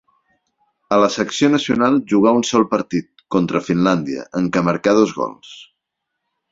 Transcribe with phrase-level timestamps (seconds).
[0.95, 5.57] A la selecció nacional jugà un sol partit, contra Finlàndia, en què marcà dos gols.